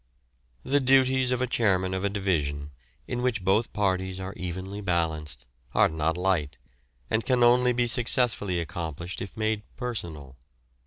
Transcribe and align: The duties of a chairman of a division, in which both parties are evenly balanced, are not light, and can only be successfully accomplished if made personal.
The 0.63 0.79
duties 0.79 1.29
of 1.29 1.43
a 1.43 1.45
chairman 1.45 1.93
of 1.93 2.03
a 2.03 2.09
division, 2.09 2.71
in 3.05 3.21
which 3.21 3.45
both 3.45 3.71
parties 3.71 4.19
are 4.19 4.33
evenly 4.33 4.81
balanced, 4.81 5.45
are 5.75 5.89
not 5.89 6.17
light, 6.17 6.57
and 7.11 7.23
can 7.23 7.43
only 7.43 7.71
be 7.71 7.85
successfully 7.85 8.59
accomplished 8.59 9.21
if 9.21 9.37
made 9.37 9.61
personal. 9.75 10.37